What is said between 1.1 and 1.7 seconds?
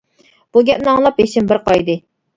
بېشىم بىر